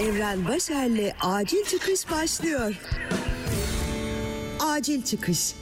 Evren 0.00 0.48
Başer'le 0.48 1.12
Acil 1.20 1.64
Çıkış 1.70 2.10
başlıyor. 2.10 2.74
Acil 4.60 5.02
Çıkış 5.02 5.52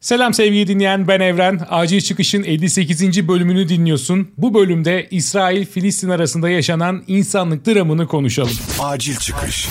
Selam 0.00 0.34
sevgili 0.34 0.66
dinleyen 0.66 1.08
ben 1.08 1.20
Evren. 1.20 1.60
Acil 1.68 2.00
Çıkış'ın 2.00 2.42
58. 2.42 3.28
bölümünü 3.28 3.68
dinliyorsun. 3.68 4.30
Bu 4.38 4.54
bölümde 4.54 5.08
İsrail-Filistin 5.10 6.08
arasında 6.08 6.48
yaşanan 6.48 7.04
insanlık 7.06 7.66
dramını 7.66 8.06
konuşalım. 8.06 8.52
Acil 8.80 9.16
Çıkış. 9.16 9.68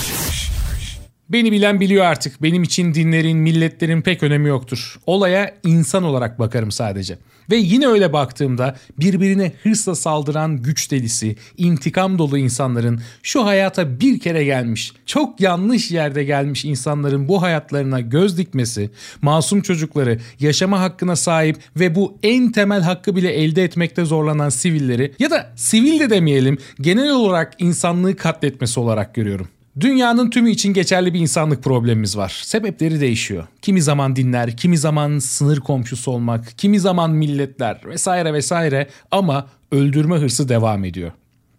Beni 1.28 1.52
bilen 1.52 1.80
biliyor 1.80 2.04
artık. 2.04 2.42
Benim 2.42 2.62
için 2.62 2.94
dinlerin, 2.94 3.38
milletlerin 3.38 4.02
pek 4.02 4.22
önemi 4.22 4.48
yoktur. 4.48 4.98
Olaya 5.06 5.54
insan 5.64 6.02
olarak 6.02 6.38
bakarım 6.38 6.70
sadece. 6.70 7.18
Ve 7.50 7.56
yine 7.56 7.86
öyle 7.86 8.12
baktığımda 8.12 8.76
birbirine 8.98 9.52
hırsla 9.62 9.94
saldıran 9.94 10.62
güç 10.62 10.90
delisi, 10.90 11.36
intikam 11.56 12.18
dolu 12.18 12.38
insanların 12.38 13.00
şu 13.22 13.44
hayata 13.44 14.00
bir 14.00 14.18
kere 14.18 14.44
gelmiş, 14.44 14.92
çok 15.06 15.40
yanlış 15.40 15.90
yerde 15.90 16.24
gelmiş 16.24 16.64
insanların 16.64 17.28
bu 17.28 17.42
hayatlarına 17.42 18.00
göz 18.00 18.38
dikmesi, 18.38 18.90
masum 19.22 19.62
çocukları 19.62 20.20
yaşama 20.40 20.80
hakkına 20.80 21.16
sahip 21.16 21.56
ve 21.76 21.94
bu 21.94 22.18
en 22.22 22.52
temel 22.52 22.82
hakkı 22.82 23.16
bile 23.16 23.32
elde 23.32 23.64
etmekte 23.64 24.04
zorlanan 24.04 24.48
sivilleri 24.48 25.12
ya 25.18 25.30
da 25.30 25.52
sivil 25.56 26.00
de 26.00 26.10
demeyelim 26.10 26.58
genel 26.80 27.10
olarak 27.10 27.52
insanlığı 27.58 28.16
katletmesi 28.16 28.80
olarak 28.80 29.14
görüyorum. 29.14 29.48
Dünyanın 29.80 30.30
tümü 30.30 30.50
için 30.50 30.72
geçerli 30.72 31.14
bir 31.14 31.20
insanlık 31.20 31.62
problemimiz 31.62 32.16
var. 32.16 32.40
Sebepleri 32.44 33.00
değişiyor. 33.00 33.46
Kimi 33.62 33.82
zaman 33.82 34.16
dinler, 34.16 34.56
kimi 34.56 34.78
zaman 34.78 35.18
sınır 35.18 35.60
komşusu 35.60 36.10
olmak, 36.10 36.58
kimi 36.58 36.80
zaman 36.80 37.10
milletler 37.10 37.80
vesaire 37.84 38.32
vesaire 38.32 38.88
ama 39.10 39.46
öldürme 39.72 40.16
hırsı 40.16 40.48
devam 40.48 40.84
ediyor. 40.84 41.12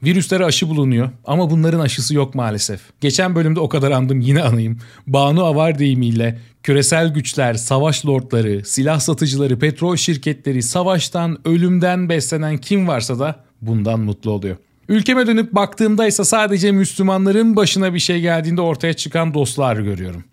Virüslere 0.04 0.46
aşı 0.46 0.70
bulunuyor 0.70 1.10
ama 1.26 1.50
bunların 1.50 1.80
aşısı 1.80 2.16
yok 2.16 2.36
maalesef. 2.36 2.82
Geçen 3.02 3.36
bölümde 3.36 3.60
o 3.60 3.70
kadar 3.70 3.91
andım 3.91 4.20
yine 4.20 4.44
anayım. 4.44 4.80
Banu 5.08 5.46
Avar 5.46 5.80
deyimiyle 5.80 6.40
küresel 6.63 7.13
güçler, 7.13 7.54
savaş 7.54 8.05
lordları, 8.05 8.66
silah 8.66 8.99
satıcıları, 8.99 9.60
petrol 9.60 9.96
şirketleri, 9.96 10.63
savaştan, 10.63 11.48
ölümden 11.48 12.10
beslenen 12.10 12.58
kim 12.58 12.88
varsa 12.88 13.20
da 13.20 13.36
bundan 13.62 13.99
mutlu 13.99 14.32
oluyor. 14.32 14.58
Ülkeme 14.90 15.28
dönüp 15.28 15.52
baktığımda 15.52 16.08
ise 16.08 16.24
sadece 16.24 16.72
Müslümanların 16.72 17.55
başına 17.55 17.94
bir 17.94 18.00
şey 18.00 18.22
geldiğinde 18.22 18.62
ortaya 18.62 18.94
çıkan 18.94 19.34
dostlar 19.34 19.77
görüyorum. 19.77 20.24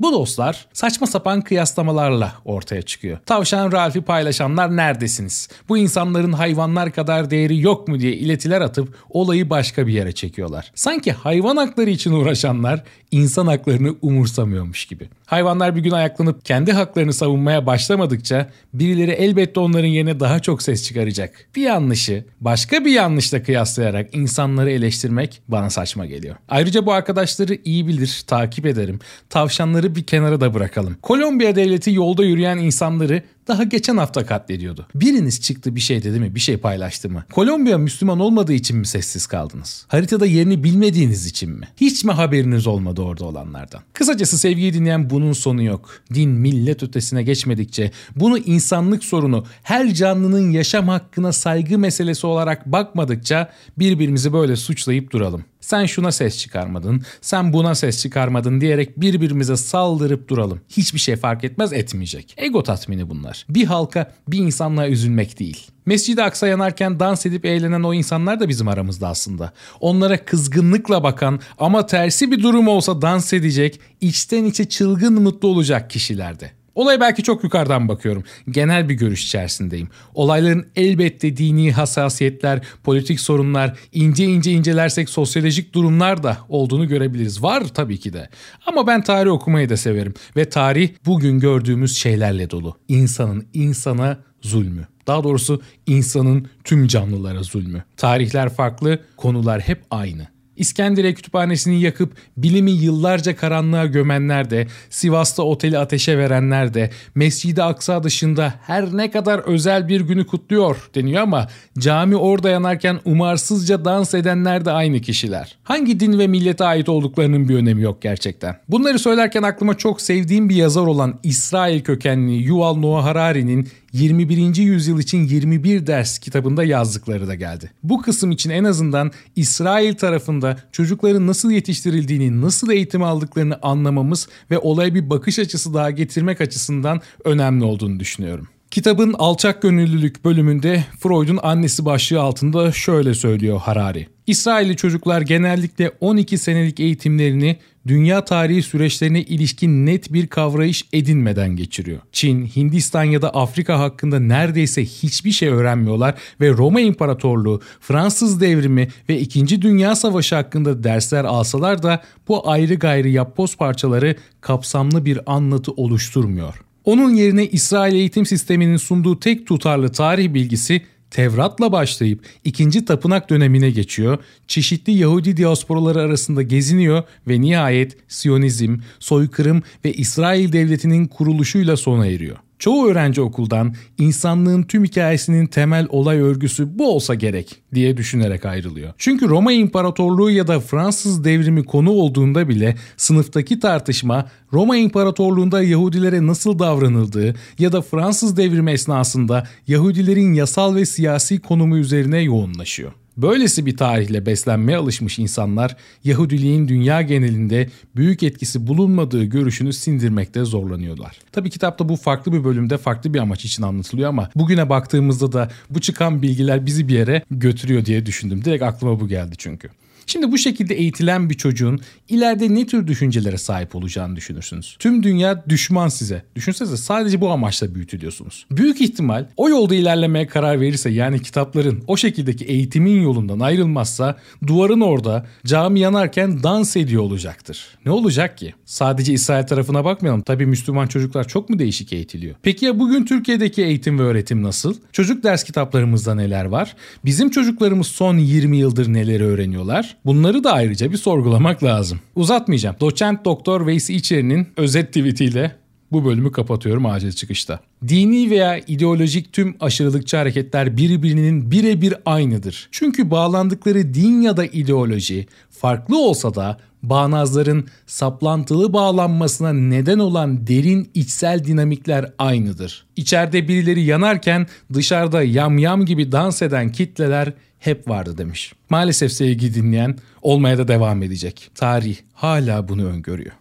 Bu 0.00 0.12
dostlar 0.12 0.66
saçma 0.72 1.06
sapan 1.06 1.40
kıyaslamalarla 1.40 2.32
ortaya 2.44 2.82
çıkıyor. 2.82 3.18
Tavşan 3.26 3.72
Ralph'i 3.72 4.00
paylaşanlar 4.00 4.76
neredesiniz? 4.76 5.48
Bu 5.68 5.78
insanların 5.78 6.32
hayvanlar 6.32 6.92
kadar 6.92 7.30
değeri 7.30 7.60
yok 7.60 7.88
mu 7.88 8.00
diye 8.00 8.12
iletiler 8.12 8.60
atıp 8.60 8.94
olayı 9.10 9.50
başka 9.50 9.86
bir 9.86 9.92
yere 9.92 10.12
çekiyorlar. 10.12 10.72
Sanki 10.74 11.12
hayvan 11.12 11.56
hakları 11.56 11.90
için 11.90 12.12
uğraşanlar 12.12 12.84
insan 13.10 13.46
haklarını 13.46 13.94
umursamıyormuş 14.02 14.84
gibi. 14.84 15.08
Hayvanlar 15.26 15.76
bir 15.76 15.80
gün 15.80 15.90
ayaklanıp 15.90 16.44
kendi 16.44 16.72
haklarını 16.72 17.12
savunmaya 17.12 17.66
başlamadıkça 17.66 18.50
birileri 18.74 19.10
elbette 19.10 19.60
onların 19.60 19.88
yerine 19.88 20.20
daha 20.20 20.40
çok 20.40 20.62
ses 20.62 20.84
çıkaracak. 20.84 21.46
Bir 21.56 21.62
yanlışı 21.62 22.24
başka 22.40 22.84
bir 22.84 22.90
yanlışla 22.90 23.42
kıyaslayarak 23.42 24.14
insanları 24.14 24.70
eleştirmek 24.70 25.42
bana 25.48 25.70
saçma 25.70 26.06
geliyor. 26.06 26.36
Ayrıca 26.48 26.86
bu 26.86 26.92
arkadaşları 26.92 27.58
iyi 27.64 27.86
bilir, 27.86 28.24
takip 28.26 28.66
ederim. 28.66 29.00
Tavşanları 29.30 29.89
bir 29.96 30.02
kenara 30.02 30.40
da 30.40 30.54
bırakalım. 30.54 30.96
Kolombiya 31.02 31.56
devleti 31.56 31.92
yolda 31.92 32.24
yürüyen 32.24 32.58
insanları 32.58 33.22
daha 33.48 33.64
geçen 33.64 33.96
hafta 33.96 34.26
katlediyordu. 34.26 34.86
Biriniz 34.94 35.40
çıktı 35.40 35.74
bir 35.76 35.80
şey 35.80 36.02
dedi 36.02 36.20
mi, 36.20 36.34
bir 36.34 36.40
şey 36.40 36.56
paylaştı 36.56 37.10
mı? 37.10 37.24
Kolombiya 37.32 37.78
Müslüman 37.78 38.20
olmadığı 38.20 38.52
için 38.52 38.76
mi 38.76 38.86
sessiz 38.86 39.26
kaldınız? 39.26 39.86
Haritada 39.88 40.26
yerini 40.26 40.64
bilmediğiniz 40.64 41.26
için 41.26 41.50
mi? 41.50 41.68
Hiç 41.76 42.04
mi 42.04 42.12
haberiniz 42.12 42.66
olmadı 42.66 43.02
orada 43.02 43.24
olanlardan? 43.24 43.80
Kısacası 43.92 44.38
sevgiyi 44.38 44.74
dinleyen 44.74 45.10
bunun 45.10 45.32
sonu 45.32 45.62
yok. 45.62 45.90
Din 46.14 46.30
millet 46.30 46.82
ötesine 46.82 47.22
geçmedikçe 47.22 47.90
bunu 48.16 48.38
insanlık 48.38 49.04
sorunu, 49.04 49.46
her 49.62 49.94
canlının 49.94 50.50
yaşam 50.50 50.88
hakkına 50.88 51.32
saygı 51.32 51.78
meselesi 51.78 52.26
olarak 52.26 52.66
bakmadıkça 52.66 53.50
birbirimizi 53.78 54.32
böyle 54.32 54.56
suçlayıp 54.56 55.10
duralım. 55.12 55.44
Sen 55.60 55.86
şuna 55.86 56.12
ses 56.12 56.38
çıkarmadın, 56.38 57.02
sen 57.20 57.52
buna 57.52 57.74
ses 57.74 58.02
çıkarmadın 58.02 58.60
diyerek 58.60 59.00
birbirimize 59.00 59.56
saldırıp 59.56 60.28
duralım. 60.28 60.60
Hiçbir 60.68 60.98
şey 60.98 61.16
fark 61.16 61.44
etmez 61.44 61.72
etmeyecek. 61.72 62.34
Ego 62.36 62.62
tatmini 62.62 63.10
bunlar. 63.10 63.46
Bir 63.48 63.64
halka, 63.64 64.12
bir 64.28 64.38
insanlığa 64.38 64.88
üzülmek 64.88 65.38
değil. 65.38 65.66
Mescid-i 65.86 66.22
Aksa 66.22 66.46
yanarken 66.46 67.00
dans 67.00 67.26
edip 67.26 67.44
eğlenen 67.44 67.82
o 67.82 67.94
insanlar 67.94 68.40
da 68.40 68.48
bizim 68.48 68.68
aramızda 68.68 69.08
aslında. 69.08 69.52
Onlara 69.80 70.24
kızgınlıkla 70.24 71.02
bakan 71.02 71.40
ama 71.58 71.86
tersi 71.86 72.30
bir 72.30 72.42
durum 72.42 72.68
olsa 72.68 73.02
dans 73.02 73.32
edecek, 73.32 73.80
içten 74.00 74.44
içe 74.44 74.68
çılgın 74.68 75.22
mutlu 75.22 75.48
olacak 75.48 75.90
kişilerdi. 75.90 76.59
Olaya 76.74 77.00
belki 77.00 77.22
çok 77.22 77.44
yukarıdan 77.44 77.88
bakıyorum. 77.88 78.24
Genel 78.50 78.88
bir 78.88 78.94
görüş 78.94 79.24
içerisindeyim. 79.24 79.88
Olayların 80.14 80.66
elbette 80.76 81.36
dini 81.36 81.72
hassasiyetler, 81.72 82.60
politik 82.84 83.20
sorunlar, 83.20 83.78
ince 83.92 84.24
ince 84.24 84.52
incelersek 84.52 85.08
sosyolojik 85.08 85.74
durumlar 85.74 86.22
da 86.22 86.38
olduğunu 86.48 86.88
görebiliriz. 86.88 87.42
Var 87.42 87.64
tabii 87.74 88.00
ki 88.00 88.12
de. 88.12 88.28
Ama 88.66 88.86
ben 88.86 89.02
tarih 89.02 89.30
okumayı 89.30 89.68
da 89.68 89.76
severim. 89.76 90.14
Ve 90.36 90.48
tarih 90.48 90.90
bugün 91.06 91.40
gördüğümüz 91.40 91.96
şeylerle 91.96 92.50
dolu. 92.50 92.76
İnsanın 92.88 93.46
insana 93.52 94.18
zulmü. 94.42 94.86
Daha 95.06 95.24
doğrusu 95.24 95.62
insanın 95.86 96.48
tüm 96.64 96.86
canlılara 96.86 97.42
zulmü. 97.42 97.84
Tarihler 97.96 98.48
farklı, 98.48 98.98
konular 99.16 99.60
hep 99.60 99.82
aynı. 99.90 100.28
İskenderiye 100.60 101.14
Kütüphanesi'ni 101.14 101.80
yakıp 101.80 102.12
bilimi 102.36 102.70
yıllarca 102.70 103.36
karanlığa 103.36 103.86
gömenler 103.86 104.50
de, 104.50 104.66
Sivas'ta 104.90 105.42
oteli 105.42 105.78
ateşe 105.78 106.18
verenler 106.18 106.74
de, 106.74 106.90
Mescid-i 107.14 107.62
Aksa 107.62 108.02
dışında 108.02 108.54
her 108.62 108.96
ne 108.96 109.10
kadar 109.10 109.38
özel 109.38 109.88
bir 109.88 110.00
günü 110.00 110.26
kutluyor 110.26 110.90
deniyor 110.94 111.22
ama 111.22 111.48
cami 111.78 112.16
orada 112.16 112.48
yanarken 112.48 113.00
umarsızca 113.04 113.84
dans 113.84 114.14
edenler 114.14 114.64
de 114.64 114.70
aynı 114.70 115.00
kişiler. 115.00 115.58
Hangi 115.62 116.00
din 116.00 116.18
ve 116.18 116.26
millete 116.26 116.64
ait 116.64 116.88
olduklarının 116.88 117.48
bir 117.48 117.54
önemi 117.54 117.82
yok 117.82 118.02
gerçekten. 118.02 118.56
Bunları 118.68 118.98
söylerken 118.98 119.42
aklıma 119.42 119.78
çok 119.78 120.00
sevdiğim 120.00 120.48
bir 120.48 120.56
yazar 120.56 120.86
olan 120.86 121.18
İsrail 121.22 121.80
kökenli 121.80 122.32
Yuval 122.32 122.76
Noah 122.76 123.04
Harari'nin 123.04 123.68
21. 123.92 124.56
yüzyıl 124.56 124.98
için 124.98 125.24
21 125.24 125.86
ders 125.86 126.18
kitabında 126.18 126.64
yazdıkları 126.64 127.28
da 127.28 127.34
geldi. 127.34 127.70
Bu 127.82 128.02
kısım 128.02 128.30
için 128.30 128.50
en 128.50 128.64
azından 128.64 129.10
İsrail 129.36 129.94
tarafında 129.94 130.49
çocukların 130.72 131.26
nasıl 131.26 131.50
yetiştirildiğini, 131.50 132.40
nasıl 132.40 132.70
eğitim 132.70 133.02
aldıklarını 133.02 133.58
anlamamız 133.62 134.28
ve 134.50 134.58
olaya 134.58 134.94
bir 134.94 135.10
bakış 135.10 135.38
açısı 135.38 135.74
daha 135.74 135.90
getirmek 135.90 136.40
açısından 136.40 137.00
önemli 137.24 137.64
olduğunu 137.64 138.00
düşünüyorum. 138.00 138.48
Kitabın 138.70 139.14
alçak 139.18 139.62
gönüllülük 139.62 140.24
bölümünde 140.24 140.84
Freud'un 140.98 141.38
annesi 141.42 141.84
başlığı 141.84 142.20
altında 142.20 142.72
şöyle 142.72 143.14
söylüyor 143.14 143.58
Harari. 143.58 144.08
İsrailli 144.30 144.76
çocuklar 144.76 145.20
genellikle 145.20 145.92
12 146.00 146.38
senelik 146.38 146.80
eğitimlerini 146.80 147.56
dünya 147.86 148.24
tarihi 148.24 148.62
süreçlerine 148.62 149.22
ilişkin 149.22 149.86
net 149.86 150.12
bir 150.12 150.26
kavrayış 150.26 150.84
edinmeden 150.92 151.56
geçiriyor. 151.56 152.00
Çin, 152.12 152.46
Hindistan 152.46 153.04
ya 153.04 153.22
da 153.22 153.34
Afrika 153.34 153.78
hakkında 153.78 154.18
neredeyse 154.20 154.84
hiçbir 154.84 155.30
şey 155.30 155.48
öğrenmiyorlar 155.48 156.14
ve 156.40 156.50
Roma 156.50 156.80
İmparatorluğu, 156.80 157.60
Fransız 157.80 158.40
devrimi 158.40 158.88
ve 159.08 159.20
2. 159.20 159.62
Dünya 159.62 159.96
Savaşı 159.96 160.34
hakkında 160.34 160.84
dersler 160.84 161.24
alsalar 161.24 161.82
da 161.82 162.02
bu 162.28 162.50
ayrı 162.50 162.74
gayrı 162.74 163.08
yapboz 163.08 163.56
parçaları 163.56 164.16
kapsamlı 164.40 165.04
bir 165.04 165.32
anlatı 165.34 165.72
oluşturmuyor. 165.72 166.54
Onun 166.84 167.14
yerine 167.14 167.46
İsrail 167.46 167.94
eğitim 167.94 168.26
sisteminin 168.26 168.76
sunduğu 168.76 169.20
tek 169.20 169.46
tutarlı 169.46 169.92
tarih 169.92 170.34
bilgisi 170.34 170.82
Tevrat'la 171.10 171.72
başlayıp 171.72 172.24
ikinci 172.44 172.84
tapınak 172.84 173.30
dönemine 173.30 173.70
geçiyor, 173.70 174.18
çeşitli 174.46 174.92
Yahudi 174.92 175.36
diasporaları 175.36 176.00
arasında 176.00 176.42
geziniyor 176.42 177.02
ve 177.28 177.40
nihayet 177.40 177.96
Siyonizm, 178.08 178.78
soykırım 178.98 179.62
ve 179.84 179.92
İsrail 179.92 180.52
devletinin 180.52 181.06
kuruluşuyla 181.06 181.76
sona 181.76 182.06
eriyor. 182.06 182.36
Çoğu 182.60 182.88
öğrenci 182.88 183.20
okuldan 183.20 183.74
insanlığın 183.98 184.62
tüm 184.62 184.84
hikayesinin 184.84 185.46
temel 185.46 185.86
olay 185.88 186.18
örgüsü 186.18 186.78
bu 186.78 186.94
olsa 186.94 187.14
gerek 187.14 187.62
diye 187.74 187.96
düşünerek 187.96 188.44
ayrılıyor. 188.44 188.92
Çünkü 188.98 189.28
Roma 189.28 189.52
İmparatorluğu 189.52 190.30
ya 190.30 190.46
da 190.46 190.60
Fransız 190.60 191.24
devrimi 191.24 191.64
konu 191.64 191.90
olduğunda 191.90 192.48
bile 192.48 192.76
sınıftaki 192.96 193.60
tartışma 193.60 194.28
Roma 194.52 194.76
İmparatorluğu'nda 194.76 195.62
Yahudilere 195.62 196.26
nasıl 196.26 196.58
davranıldığı 196.58 197.34
ya 197.58 197.72
da 197.72 197.82
Fransız 197.82 198.36
devrimi 198.36 198.70
esnasında 198.70 199.46
Yahudilerin 199.68 200.34
yasal 200.34 200.74
ve 200.74 200.86
siyasi 200.86 201.40
konumu 201.40 201.76
üzerine 201.78 202.18
yoğunlaşıyor. 202.18 202.92
Böylesi 203.22 203.66
bir 203.66 203.76
tarihle 203.76 204.26
beslenmeye 204.26 204.78
alışmış 204.78 205.18
insanlar 205.18 205.76
Yahudiliğin 206.04 206.68
dünya 206.68 207.02
genelinde 207.02 207.70
büyük 207.96 208.22
etkisi 208.22 208.66
bulunmadığı 208.66 209.24
görüşünü 209.24 209.72
sindirmekte 209.72 210.44
zorlanıyorlar. 210.44 211.18
Tabi 211.32 211.50
kitapta 211.50 211.88
bu 211.88 211.96
farklı 211.96 212.32
bir 212.32 212.44
bölümde 212.44 212.78
farklı 212.78 213.14
bir 213.14 213.18
amaç 213.18 213.44
için 213.44 213.62
anlatılıyor 213.62 214.08
ama 214.08 214.30
bugüne 214.36 214.68
baktığımızda 214.68 215.32
da 215.32 215.50
bu 215.70 215.80
çıkan 215.80 216.22
bilgiler 216.22 216.66
bizi 216.66 216.88
bir 216.88 216.94
yere 216.94 217.22
götürüyor 217.30 217.84
diye 217.84 218.06
düşündüm. 218.06 218.44
Direkt 218.44 218.62
aklıma 218.62 219.00
bu 219.00 219.08
geldi 219.08 219.34
çünkü. 219.38 219.68
Şimdi 220.06 220.32
bu 220.32 220.38
şekilde 220.38 220.74
eğitilen 220.74 221.30
bir 221.30 221.34
çocuğun 221.34 221.80
ileride 222.08 222.54
ne 222.54 222.66
tür 222.66 222.86
düşüncelere 222.86 223.38
sahip 223.38 223.76
olacağını 223.76 224.16
düşünürsünüz. 224.16 224.76
Tüm 224.78 225.02
dünya 225.02 225.44
düşman 225.48 225.88
size. 225.88 226.22
Düşünsenize 226.36 226.76
sadece 226.76 227.20
bu 227.20 227.30
amaçla 227.30 227.74
büyütülüyorsunuz. 227.74 228.46
Büyük 228.50 228.80
ihtimal 228.80 229.26
o 229.36 229.48
yolda 229.48 229.74
ilerlemeye 229.74 230.26
karar 230.26 230.60
verirse 230.60 230.90
yani 230.90 231.22
kitapların 231.22 231.84
o 231.86 231.96
şekildeki 231.96 232.44
eğitimin 232.44 233.02
yolundan 233.02 233.40
ayrılmazsa 233.40 234.16
duvarın 234.46 234.80
orada 234.80 235.26
cami 235.46 235.80
yanarken 235.80 236.42
dans 236.42 236.76
ediyor 236.76 237.02
olacaktır. 237.02 237.66
Ne 237.86 237.92
olacak 237.92 238.38
ki? 238.38 238.54
Sadece 238.64 239.12
İsrail 239.12 239.46
tarafına 239.46 239.84
bakmayalım. 239.84 240.22
Tabii 240.22 240.46
Müslüman 240.46 240.86
çocuklar 240.86 241.28
çok 241.28 241.50
mu 241.50 241.58
değişik 241.58 241.92
eğitiliyor? 241.92 242.34
Peki 242.42 242.64
ya 242.64 242.78
bugün 242.78 243.04
Türkiye'deki 243.04 243.62
eğitim 243.62 243.98
ve 243.98 244.02
öğretim 244.02 244.42
nasıl? 244.42 244.74
Çocuk 244.92 245.22
ders 245.22 245.44
kitaplarımızda 245.44 246.14
neler 246.14 246.44
var? 246.44 246.76
Bizim 247.04 247.30
çocuklarımız 247.30 247.86
son 247.86 248.18
20 248.18 248.56
yıldır 248.56 248.92
neleri 248.92 249.24
öğreniyorlar? 249.24 249.89
Bunları 250.04 250.44
da 250.44 250.52
ayrıca 250.52 250.92
bir 250.92 250.96
sorgulamak 250.96 251.64
lazım. 251.64 252.00
Uzatmayacağım. 252.16 252.76
Doçent 252.80 253.24
Doktor 253.24 253.66
Veysi 253.66 253.94
İçeri'nin 253.94 254.48
özet 254.56 254.86
tweetiyle 254.86 255.59
bu 255.92 256.04
bölümü 256.04 256.32
kapatıyorum 256.32 256.86
acil 256.86 257.12
çıkışta. 257.12 257.60
Dini 257.88 258.30
veya 258.30 258.58
ideolojik 258.58 259.32
tüm 259.32 259.56
aşırılıkçı 259.60 260.16
hareketler 260.16 260.76
birbirinin 260.76 261.50
birebir 261.50 261.94
aynıdır. 262.06 262.68
Çünkü 262.70 263.10
bağlandıkları 263.10 263.94
din 263.94 264.20
ya 264.20 264.36
da 264.36 264.44
ideoloji 264.44 265.26
farklı 265.50 265.98
olsa 265.98 266.34
da 266.34 266.58
bağnazların 266.82 267.68
saplantılı 267.86 268.72
bağlanmasına 268.72 269.52
neden 269.52 269.98
olan 269.98 270.46
derin 270.46 270.90
içsel 270.94 271.44
dinamikler 271.44 272.12
aynıdır. 272.18 272.86
İçeride 272.96 273.48
birileri 273.48 273.82
yanarken 273.82 274.46
dışarıda 274.74 275.22
yamyam 275.22 275.84
gibi 275.84 276.12
dans 276.12 276.42
eden 276.42 276.72
kitleler 276.72 277.32
hep 277.58 277.88
vardı 277.88 278.18
demiş. 278.18 278.52
Maalesef 278.70 279.12
sevgi 279.12 279.54
dinleyen 279.54 279.98
olmaya 280.22 280.58
da 280.58 280.68
devam 280.68 281.02
edecek. 281.02 281.50
Tarih 281.54 281.96
hala 282.12 282.68
bunu 282.68 282.84
öngörüyor. 282.86 283.32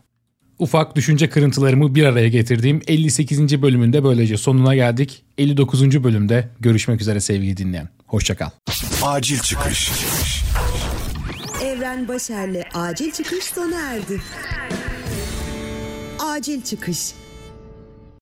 Ufak 0.59 0.95
düşünce 0.95 1.29
kırıntılarımı 1.29 1.95
bir 1.95 2.03
araya 2.03 2.27
getirdiğim 2.29 2.81
58. 2.87 3.61
bölümünde 3.61 4.03
böylece 4.03 4.37
sonuna 4.37 4.75
geldik. 4.75 5.23
59. 5.37 6.03
bölümde 6.03 6.49
görüşmek 6.59 7.01
üzere 7.01 7.19
sevgili 7.19 7.57
dinleyen. 7.57 7.89
Hoşçakal. 8.07 8.49
Acil 9.03 9.39
çıkış. 9.39 9.91
Evren 11.63 12.07
Başer'le 12.07 12.63
acil 12.73 13.11
çıkış 13.11 13.43
sona 13.43 13.81
erdi. 13.81 14.21
Acil 16.19 16.61
çıkış. 16.61 17.11